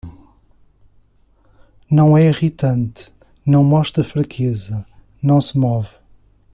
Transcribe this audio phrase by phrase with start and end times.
[1.87, 3.13] Não é irritante,
[3.45, 4.83] não mostra fraqueza,
[5.21, 5.89] não se move